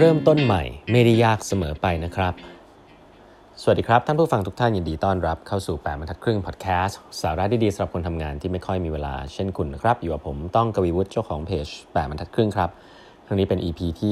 [0.00, 0.62] เริ่มต้นใหม่
[0.92, 2.34] ไม่ได้ยากเสมอไปนะครับ
[3.62, 12.70] สวัสดีครับ ท่านผู้ฟังทุกท่านยินดีต้อนรับเข้าสู่8บรรทัดครึ่งพอดแคสต์สาระดีๆสำหรับคนทำงานที่ไม่ค่อยมีเวลาเช่นคุณนะครับ อยู่กับผมต้องกวีวุฒิเจ้าของเพจ8บรรทัดครึ่งครับ
[13.26, 14.10] ครั้งนี้เป็น EP ที่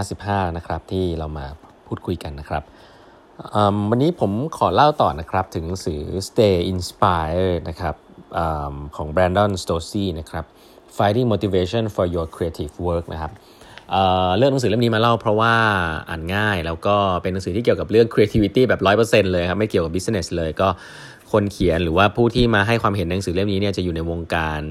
[0.00, 1.46] 855 นะครับที่เรามา
[1.86, 2.62] พูดคุยกันนะครับ
[3.90, 7.94] วันนี้ผมขอเล่าต่อนะครับถึงหนังสือ Stay Inspired นะครับ
[8.38, 8.40] อ
[8.96, 10.44] ของ Brandon Stosey นะครับ
[10.96, 13.32] Finding Motivation for Your Creative Work นะครับ
[13.90, 15.54] เเลือกหนังสือเล่มนี้มาเล่าเพราะว่า
[16.08, 20.68] อ่านง่ายแล้วก็เป็นหนังสือที่เกี่ยวกับเรื่อง creativity แบบ 100%เลยครับ ไม่เกี่ยวกับ business เลยก็
[21.32, 24.62] คนเขียนหรือว่าผู้ที่มาให้ความเห็นในหนังสือเล่มนี้เนี่ยจะอยู่ในวงการ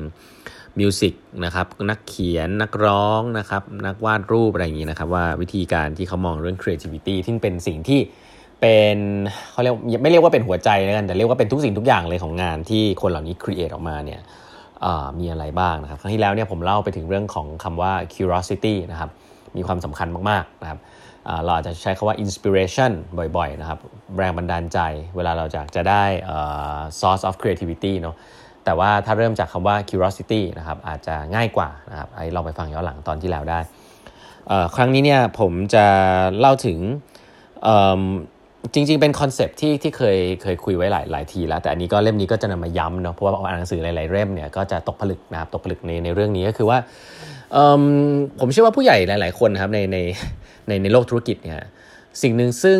[0.79, 1.13] มิวสิก
[1.45, 7.99] นะครับนักเขียนนักร้องนะครับนักวาดรูปอะไรอย่างนี้นะครับว่าวิธีการที่เขามองเรื่อง creativity ที่เป็นสิ่งที่
[8.61, 8.97] เป็น
[9.51, 14.19] เขาเรียกไม่เรียกว่าเป็นหัวใจแล้วกันแต่เรียกว่าเป็นทุกสิ่งทุกอย่างเลยของงานที่คนเหล่านี้ create ออกมาเนี่ย
[15.19, 19.09] มีอะไรบ้างนะครับ ครั้งที่แล้วเนี่ยผมเล่าไปถึงเรื่องของคำว่า curiosity นะครับ
[19.57, 20.79] มีความสำคัญมากๆนะครับ
[21.43, 22.91] เราอาจจะใช้คาว่า inspiration
[23.37, 23.79] บ่อยๆนะครับ
[24.17, 24.79] แรงบันดาลใจ
[25.15, 26.03] เวลาเราจะจะได้
[26.99, 28.15] source of creativity เนาะ
[28.65, 33.59] แต่ว่าถ้าเริ่มจากคำว่า curiosity นะครับอาจจะง่ายกว่านะครับไอ้ลองไปฟังย้อนหลังตอนที่แล้วได้
[34.75, 35.85] ครั้งนี้เนี่ยผมจะ
[36.39, 36.79] เล่าถึง
[38.73, 46.77] จริง ๆ เป็นคอนเซปที่ที่เคยเคยคุยไว้หลายหลายทีแล้ว แต่อันนี้ก็เล่มนี้ก็จะนำมาย้ำเนาะเพราะว่าอ่านหนังสือหลายๆเล่มเนี่ยก็จะตกผลึกนะครับตกผลึกในในเรื่องนี้ก็คือว่า
[48.39, 49.97] ผมเชื่อว่าผู้ใหญ่หลาย ๆ คนนะครับในใน
[50.67, 51.61] ในในโลกธุรกิจเนี่ย
[52.21, 52.79] สิ่งหนึ่งซึ่ง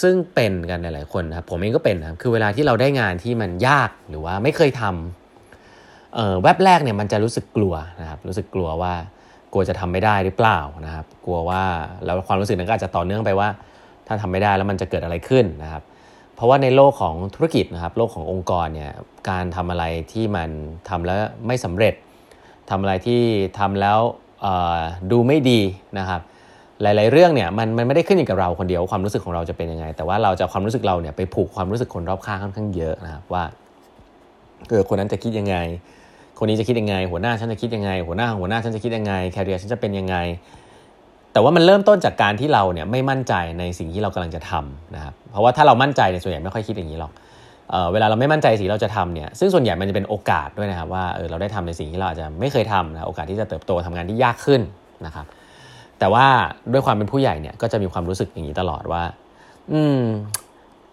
[0.00, 8.94] ซึ่งเป็นกันหลายๆคนนะครับผมเองก็เป็นนะครับคือเวลาที่เราได้งานที่มันยากหรือว่าไม่เคยทำเออแวบแรกเนี่ยมันจะรู้สึกกลัวนะครับรู้สึกกลัวว่า
[9.52, 11.62] กลัวจะทำไม่ได้หรือเปล่านะครับ กลัวว่า
[12.04, 13.48] แล้วความรู้สึกนั้นก็อาจจะต่อเนื่องไปว่า
[14.12, 15.82] ถ้าทำไม่ได้แล้วมันจะเกิดอะไรขึ้นนะครับ
[16.34, 18.92] เพราะว่าในโลกของธุรกิจนะครับ โลกขององค์กรเนี่ย
[19.30, 20.50] การทำอะไรที่มัน
[20.88, 21.16] ทำแล้ว
[21.46, 21.94] ไม่สำเร็จ
[22.70, 23.20] ทำอะไรที่
[23.58, 23.98] ทำแล้ว
[25.10, 25.60] ดูไม่ดี
[25.98, 26.20] นะครับ
[26.82, 33.44] หลาย ๆ เรื่องเนี่ยมันมันไม่ได้ขึ้นอยู่กับเราคนเดียวความรู้สึกของเราจะเป็นยังไง แต่ว่าเราจะความรู้สึกเราเนี่ยไปผูกความรู้สึกคนรอบข้างค่อนข้างเยอะนะครับว่า
[34.68, 35.56] เออคนนั้นจะคิดยังไง
[36.38, 40.16] คนนี้จะคิดยังไง หัวหน้าฉันจะคิดยังไง หัวหน้าหัวหน้าฉันจะคิดยังไงแคริเอร์ฉันจะเป็นยังไง
[41.32, 47.12] แต่ว่ามันเริ่มต้นจากการที่เราเนี่ยไม่มั่นใจในสิ่งที่เรากำลังจะทำนะครับเพราะว่าถ้าเรามั่นใจเนี่ยส่วนใหญ่ไม่ค่อยคิดอย่างนี้หรอก
[47.70, 54.60] เเวลาเราไม่มั่นใจสิ่งเราจะทำเนี่ยซึ่งส่วนใหญ่มันจะเป็นโอกาสด้วยนะครับว่าเออเราได้ทำในสิ่งที่เราอาจจะไม่เคยทำนะโอกาสที่จะเติบโตทำงานที่ยากขึ้น
[55.06, 55.26] นะครับ
[55.98, 56.26] แต่ว่า
[56.72, 59.02] ด้วยความเป็นผู้ใหญ่เนี่ยก็จะมีความรู้สึกอย่างนี้ตลอดว่า
[59.72, 60.02] อืม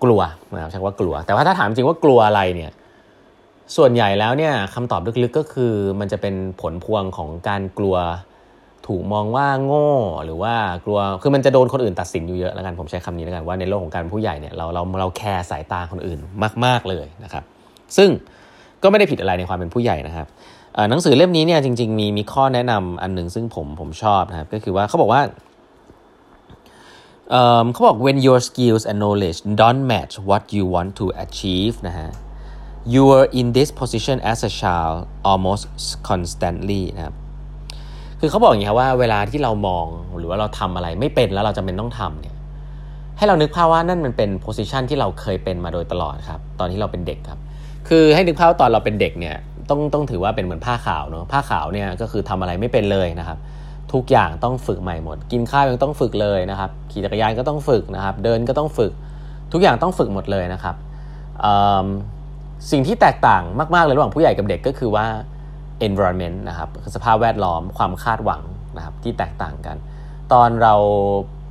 [0.03, 0.21] กลัว
[0.53, 2.71] นะครับใช้ว่ากลัว แต่ว่าถ้าถามจริงว่ากลัวอะไรเนี่ย
[3.77, 7.95] ส่วนใหญ่แล้วเนี่ยคำตอบลึกๆก็คือมันจะเป็นผลพวงของการกลัว
[8.87, 9.89] ถูกมองว่าโง่
[10.25, 10.53] หรือว่า
[10.85, 16.19] กลัวคือมันจะโดนคนอื่นตัดสินอยู่เยอะแล้วกันผมใช้คำนี้แล้วกันว่าในโลกของการผู้ใหญ่เนี่ยเราเราเราแคร์สายตาคนอื่น
[16.65, 17.43] มาก ๆเลยนะครับ
[17.97, 18.09] ซึ่ง
[18.83, 20.27] ก็ไม่ได้ผิดอะไรในความเป็นผู้ใหญ่นะครับ
[20.89, 25.21] หนังสือเล่มนี้เนี่ยจริง ๆ มีมีข้อแนะนำอันหนึ่งซึ่งผมผมชอบนะครับก็คือว่าเขาบอกว่า
[27.73, 32.09] เขาบอก when your skills and knowledge don't match what you want to achieve นะฮะ
[32.93, 34.97] you are in this position as a child
[35.29, 35.63] almost
[36.09, 37.15] constantly นะครับ
[38.19, 39.85] คือเขาบอกอย่างนี้ครับว่าเวลาที่เรามอง
[40.17, 42.35] หรือว่าเราทำอะไรไม่เป็นแล้วเราจำเป็นต้องทำเนี่ย
[43.17, 47.39] ให้เรานึกภาพว่านั่นมันเป็นโพสิชันที่เราเคยเป็นมาโดยตลอดครับ ตอนที่เราเป็นเด็กครับ
[47.87, 49.35] คือให้นึกภาพตอนเราเป็นเด็กเนี่ย
[49.69, 53.37] ต้องต้องถือว่าเป็นเหมือนผ้าขาวเนาะผ้าขาวเนี่ยก็คือทำอะไรไม่เป็นเลยนะครับ
[53.93, 58.91] ทุกอย่างต้องฝึกใหม่หมด กินข้าวยังต้องฝึกเลยนะครับ ขี่จักรยานก็ต้องฝึกนะครับ เดินก็ต้องฝึก
[59.53, 60.75] ทุกอย่างต้องฝึกหมดเลยนะครับ
[62.71, 63.43] สิ่งที่แตกต่าง
[63.75, 65.07] มาก ๆ เลยระหว่างผู้ใหญ่กับเด็กก็คือว่า
[65.87, 68.41] environment นะครับสภาพแวดล้อมความคาดหวัง
[68.77, 69.77] นะครับที่แตกต่างกัน
[70.33, 70.75] ตอนเรา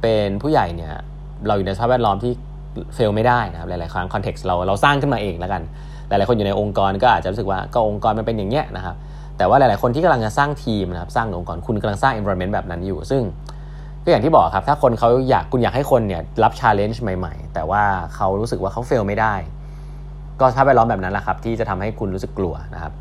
[0.03, 0.95] เป็นผู้ใหญ่เนี่ย
[1.47, 2.33] เราอยู่ในสภาพแวดล้อมที่
[2.95, 5.63] เฟลไม่ได้นะครับหลาย ๆ ครั้งคอนเท็กซ์เราเราสร้างขึ้นมาเองแล้วกัน
[6.09, 8.97] หลาย ๆ คนอยู่ในองค์กรก็อาจจะรู้สึกว่าก็องค์กรมันเป็นอย่างเงี้ยนะครับ
[9.39, 13.23] แต่ว่าหลาย ๆ คนที่กำลังจะสร้างทีมนะครับสร้างองค์กรคุณกำลังสร้าง environment แบบนั้นอยู่ ซึ่ง
[14.05, 17.83] ก็อย่างที่บอกครับถ้าคนเขาอยากคุณอยากให้คนเนี่ยรับ challenge ใหม่ ๆ แต่ว่า
[18.15, 19.35] เขารู้สึกว่าเขาเฟลไม่ได้
[20.41, 22.93] ก็สภาพแวดล้อมแบบนั้นแหละครับที่จะทำให้คุณรู้สึกกลัวนะครับ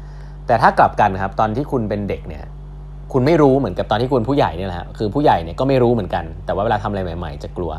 [0.48, 2.44] แต่ถ้ากลับกันครับตอนที่คุณเป็นเด็กเนี่ย
[3.14, 7.72] คุณไม่รู้เหมือนกับตอนที่คุณผู้ใหญ่เนี่ยแหละคือผู้ใหญ่เนี่ยก็ไม่รู้เหมือนกัน แต่ว่าเวลาทำอะไรใหม่ ๆ จะกลัว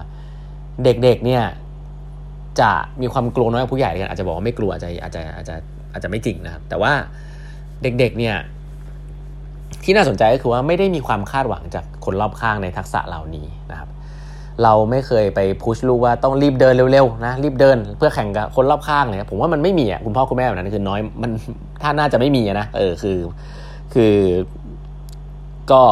[0.85, 1.43] เด็กๆเนี่ย
[2.61, 2.71] จะ
[3.01, 5.55] มีความกลัวน้อยกว่าผู้ใหญ่กันอาจจะบอกว่าไม่กลัวอาจจะอาจจะอาจจะ
[5.93, 6.93] อาจจะไม่จริงนะครับ แต่ว่า
[7.83, 8.37] เด็กๆเนี่ย
[9.85, 13.89] ที่น่าสนใจก็คือว่าไม่ได้มีความคาดหวังจากคนรอบข้างในทักษะเหล่านี้นะครับ
[14.63, 21.31] เราไม่เคยไปพุชลูกว่าต้องรีบเดินเร็วๆนะรีบเดินเพื่อแข่งกับคนรอบข้างเลยผมว่ามันไม่มีอะคุณพ่อคุณแม่แบบนั้นคือน้อยมัน
[21.83, 23.19] ถ้าน่าจะไม่มีนะเออคือ
[23.95, 24.15] คือ
[25.73, 25.83] ก็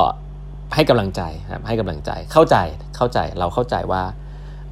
[0.74, 1.22] ให้กำลังใจ
[1.52, 2.56] ครับให้กำลังใจเข้าใจ
[2.96, 4.02] เข้าใจเราเข้าใจว่า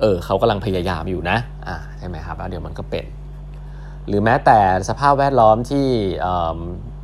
[0.01, 3.05] เออเขากำลังพยายามอยู่นะอ่าใช่ไหมครับแล้วเดี๋ยวมันก็เป็น
[4.09, 4.59] หรือแม้แต่
[4.89, 5.87] สภาพแวดล้อมที่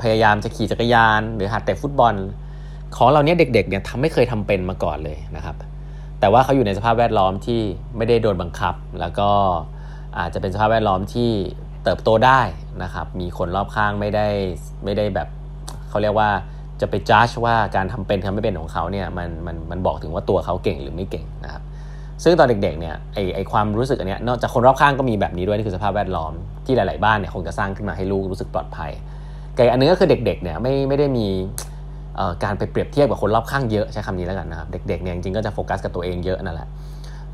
[0.02, 2.14] พยายามจะขี่จักรยาน หรือหัดเตะฟุตบอล
[2.96, 5.56] ของเราเนี้ยเด็กๆเนี่ยทำไม่เคยทำเป็นมาก่อนเลยนะครับ
[6.20, 7.60] แต่ว่าเขาอยู่ในสภาพแวดล้อมที่
[7.96, 9.30] ไม่ได้โดนบังคับ แล้วก็
[10.18, 11.30] อาจจะเป็นสภาพแวดล้อมที่
[11.84, 12.40] เติบโตได้
[12.82, 14.28] นะครับ มีคนรอบข้างไม่ได้
[14.84, 15.28] ไม่ได้แบบ
[15.88, 16.30] เขาเรียกว่า
[16.80, 21.62] จะไปจ้าชว่าการทำเป็นทำไม่เป็นของเขาเนี่ยมันมันมันบอกถึงว่าตัวเขาเก่งหรือไม่เก่งนะครับ
[22.24, 26.32] ซึ่งตอนเด็กๆเนี่ยไอไอความรู้สึกอันเนี้ยนอกจากคนรอบข้างก็มีแบบนี้ด้วยนี่คือสภาพแวดล้อม
[26.66, 28.90] ที่หลาย ๆ บ้านเนี่ยคงจะสร้างขึ้นมาให้ลูกรู้สึกปลอดภัย
[29.54, 31.26] แต่อันนึงก็คือเด็กๆเนี่ยไม่ไม่ได้มี
[32.44, 36.68] การไปเปรียบเทียบกับคนรอบข้างเยอะใช้คำนี้แล้วกันนะครับ เด็กๆเนี่ยจริงๆก็จะโฟกัสกับตัวเองเยอะนั่นแหละ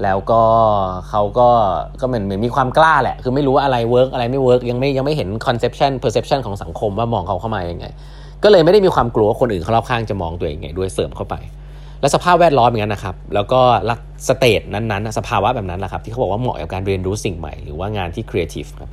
[0.03, 0.43] แล้วก็
[1.09, 1.49] เขาก็
[2.01, 7.87] ก็เหมือนเหมือนมีความกล้าแหละ คือไม่รู้ว่าอะไร work อะไรไม่ work ยังไม่ยังไม่เห็น conception perception ของสังคมว่ามองเขาเข้ามายังไง
[8.45, 11.35] ก็เลยไม่ได้มีความกลัวคนอื่นเขารอบข้างจะมองตัวเองไงด้วยเสริมเข้าไป
[12.01, 13.61] และสภาพแวดล้อมอย่างนั้นนะครับ แล้วก็
[13.91, 18.91] relax state นั้นๆ สภาวะแบบนั้นแหละครับ ที่เขาบอกว่าเหมาะกับการเรียนรู้สิ่งใหม่ หรือว่างานที่ครีเอทีฟครับ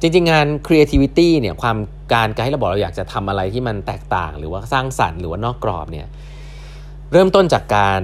[0.00, 1.76] จริงๆงาน creativity เนี่ยความ
[2.12, 6.06] การการให้เราบอกเราอยากจะทำอะไรที่มันแตกต่าง หรือว่าสร้างสรรค์หรือว่านอกกรอบเนี่ย
[7.12, 8.00] เริ่มต้นจากการ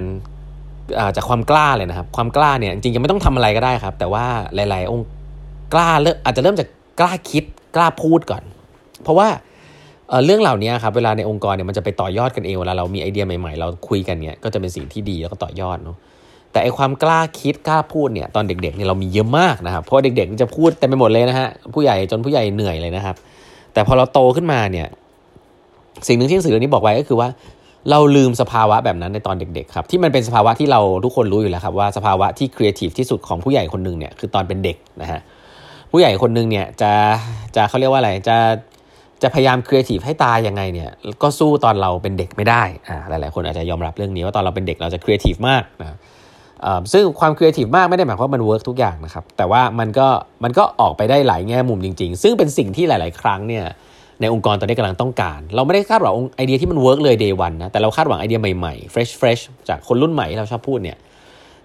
[1.15, 4.25] จากความกล้าเลยนะครับ ความกล้าเนี่ยจริงๆยังไม่ต้องทำอะไรก็ได้ครับ แต่ว่า
[4.55, 5.07] หลาย ๆ องค์
[5.73, 6.67] กล้าเริ่มอาจจะเริ่มจาก
[6.99, 7.43] กล้าคิด
[7.75, 8.43] กล้าพูดก่อน
[9.03, 9.27] เพราะว่า
[10.25, 15.97] เรื่องเหล่านี้ครับเวลาในองค์กรเนี่ยมันจะไปต่อยอดกันเองเวลาเรามีไอเดียใหม่ๆ เราคุยกันเนี่ยก็จะเป็นสิ่งที่ดีแล้วก็ต่อยอดเนาะ
[16.55, 23.15] แต่ไอความกล้าคิดกล้าพูดเนี่ยตอนเด็กๆเนี่ยเรามีเยอะมากนะครับเพราะเด็กๆจะพูดเต็มไปหมดเลยนะฮะผู้ใหญ่จนผู้ใหญ่เหนื่อยเลยนะครับ
[23.73, 24.87] แต่พอเราโตขึ้นมาเนี่ย
[26.07, 27.29] สิ่งหนึ่งที่หนังสือเรื่องนี้บอกไว้ก็คือว่า
[27.89, 35.19] เราลืมสภาวะแบบนั้นในตอนเด็กๆครับที่มันเป็นสภาวะที่เราทุกคนรู้อยู่แล้วครับว่าสภาวะที่ครีเอทีฟที่สุดของผู้ใหญ่คนหนึ่งเนี่ยคือตอนเป็นเด็กนะฮะ
[35.91, 36.91] ผู้ใหญ่คนหนึ่งเนี่ยจะ
[37.55, 38.37] จะเขาเรียกว่าอะไรจะ
[39.23, 40.89] จะพยายามครีเอทีฟให้ตายยังไงเนี่ย
[41.21, 45.97] ก็สู้ตอนเราเป็นเด็กไม่ได้อ่าหลายๆคนอาจจะยอมรับเรื่องนี้ว่าตอนเราเป็นเด็กเราจะครีเอทีฟมากนะ
[46.93, 50.07] ซึ่งความครีเอทีฟมากไม่ได้หมายความว่ามัน work ทุกอย่างนะครับ แต่ว่ามันก็
[50.43, 53.65] มันก็ออกไปได้หลายแง่มุมจริง ๆ ซึ่งเป็นสิ่งที่หลาย ๆ ครั้งเนี่ย
[54.21, 60.97] ในองค์กรตอนนี้กำลังต้องการ เราไม่ได้คาดหวังไอเดียที่มัน work เลย day one นะแต่เราคาดหวังไอเดียใหม่ๆ fresh fresh จากคนรุ่นใหม่ที่เราชอบพูดเนี่ย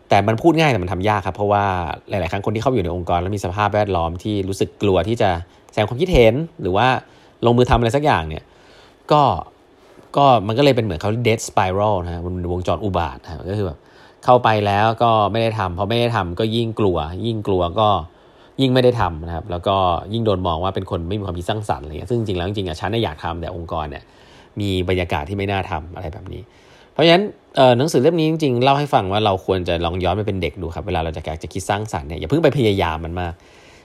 [0.08, 1.64] แต่มันพูดง่ายแต่มันทำยากครับ เพราะว่า
[2.10, 5.30] หลาย ๆ ครั้งคนที่เข้าอยู่ในองค์กรแล้วมีสภาพแวดล้อมที่รู้สึกกลัวที่จะ
[5.70, 6.86] แสดงความคิดเห็นหรือว่า
[7.44, 8.42] ลงมือทำอะไรสักอย่างเนี่ย
[9.12, 9.22] ก็
[10.16, 13.78] ก็มันก็เลยเป็นเหมือนเขา death spiral นะฮะมันวงจรอุบาทนะก็คือแบบ
[14.24, 17.88] เข้าไปแล้วก็ไม่ได้ทำพอไม่ได้ทำก็ยิ่งกลัว ยิ่งกลัวก็
[18.60, 19.76] ยิ่งไม่ได้ทำนะครับ แล้วก็
[20.12, 24.02] ยิ่งโดนมองว่าเป็นคนไม่มีความคิดสร้างสรรค์อะไรเงี้ยซึ่งจริงแล้วจริงอะฉันอยากทำแต่องค์กรเนี่ย
[24.60, 26.42] มีบรรยากาศที่ไม่น่าทำอะไรแบบนี้
[26.92, 27.24] เพราะฉะนั้น
[27.78, 33.32] หนังสือเล่มนี้จริงๆเล่าให้ฟังว่าเราควรจะลองย้อนไปเป็นเด็กดูครับเวลาเราจะอยากจะคิดสร้างสรรค์เนี่ยอย่าเพิ่งไปพยายามมันมาก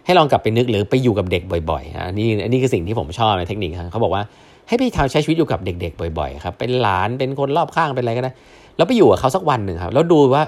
[0.05, 4.23] ให้ลองกลับไปนึกหรือไปอยู่กับเด็กบ่อยๆอันนี้อันนี้คือสิ่งที่ผมชอบในเทคนิคครับเขาบอกว่า
[4.67, 8.31] ให้พี่ทาใช้ชีวิตอยู่กับเด็ก ๆ บ่อย ๆ ครับ เป็นหลานเป็นคนรอบข้างเป็นอะไรก็ได้
[8.77, 10.43] แล้วไปอยู่กับเขาสักวันหนึ่งครับ แล้วดูว่า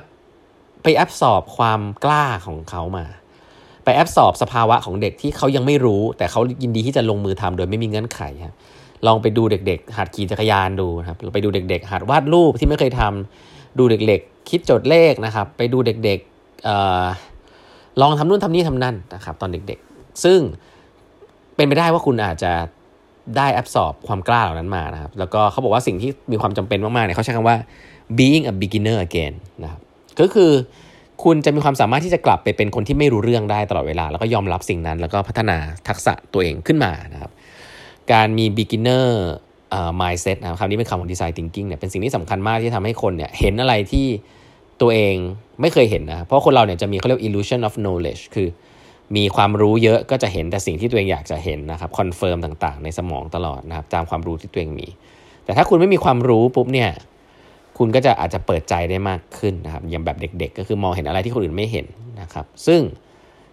[0.83, 3.05] ไปแอบสอบความกล้าของเขามา
[3.83, 8.55] ไปแอบสอบสภาวะของเด็กที่เขายังไม่รู้ แต่เขายินดีที่จะลงมือทำโดยไม่มีเงื่อนไขครับ
[9.05, 20.39] ลองไปดูเด็ก ๆ หัดขี่จักรยานดูครับไปดูเด็ก ๆ หัดวาดรูปที่ไม่เคยทำดูเด็ก ๆ คิดโจทย์เลขนะครับ ไปดูเด็กๆลองทำนู่นทำนี่ทำนั่นนะครับ ตอนเด็ก ๆ ซึ่ง
[21.55, 22.51] เป็นไปได้ว่าคุณอาจจะ
[23.35, 27.57] ได้แอบสอบความกล้าเหล่านั้นมานะครับ แล้วก็เขาบอกว่าสิ่งที่มีความจำเป็นมากๆเนี่ยเขาใช้คำว่า
[28.17, 29.33] being a beginner again
[29.63, 29.81] นะครับ
[30.19, 30.51] ก็คือ
[31.23, 35.57] คุณจะมีความสามารถที่จะกลับไปเป็นคนที่ไม่รู้เรื่องได้ตลอดเวลา แล้วก็ยอมรับสิ่งนั้น แล้วก็พัฒนา
[35.87, 37.31] ทักษะตัวเองขึ้นมานะครับ
[38.11, 39.07] การมี beginner
[39.77, 44.05] uh, mindset นะครับคำนี้เป็นคำของ design thinking เนี่ยเป็นสิ่งที่สำคัญมากที่ทำให้คนเนี่ยเห็นอะไรที่
[44.81, 45.15] ตัวเอง
[45.61, 48.47] ไม่เคยเห็นนะ เพราะคนเราเนี่ยจะมีเขาเรียก illusion of knowledge คือ
[49.15, 54.87] มีความรู้เยอะก็จะเห็นแต่สิ่งที่ตัวเองอยากจะเห็นนะครับ confirm ต่างๆ ในสมองตลอดนะครับตามความรู้ที่ตัวเองมี
[55.45, 56.89] แต่ถ้าคุณไม่มีความรู้ปุ๊บเนี่ย
[57.77, 61.85] คุณก็จะอาจจะเปิดใจได้มากขึ้นนะครับอย่างแบบเด็ก ๆ ก็คือมองเห็นอะไรที่คนอื่นไม่เห็น
[62.21, 62.81] นะครับ ซึ่ง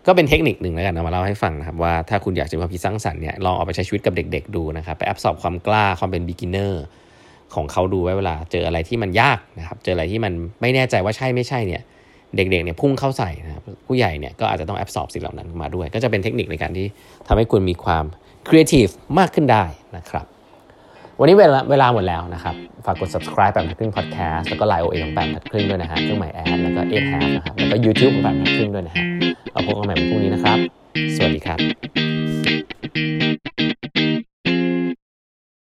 [0.07, 6.73] ก็เป็นเทคนิคหนึ่งแล้วกันเอามาเล่าให้ฟังนะครับว่าถ้าคุณอยากจะมีความคิดสร้างสรรค์เนี่ยลองเอาไปใช้ชีวิตกับเด็ก ๆ ดูนะครับไปแอบสอบความกล้าความเป็น beginner
[7.55, 11.83] ของเขาดูไว้เวลาเจออะไรที่มันยากนะครับ เจออะไรที่มันไม่แน่ใจว่าใช่ไม่ใช่เนี่ย
[12.37, 16.87] เด็กๆเนี่ยพุ่งเข้าใส่นะครับผู้ใหญ่เนี่ยก็อาจจะต้องแอบสอบสิ่งเหล่านั้นมาด้วย ก็จะเป็นเทคนิคในการที่
[17.29, 18.05] ทำให้คุณมีความ
[18.49, 18.87] ครีเอทีฟ
[19.19, 19.65] มากขึ้นได้
[19.97, 20.27] นะครับ
[21.21, 29.05] วันนี้เวลาเวลาหมดแล้วนะครับ ฝากกด subscribe แปดบรรทัดครึ่ง podcast แล้วก็ LINE OA ของแปดบรรทัดครึ่งด้วยนะฮะเครื่องหมายแอดแล้วก็เอ็ดแฮนะครับ แล้วก็ YouTube ของแปดบรรทัดครึ่งด้วยนะฮะ
[29.53, 30.59] เราพบกันใหม่วันพรุ่งนี้นะครับ
[31.17, 33.54] สวัสดีครับ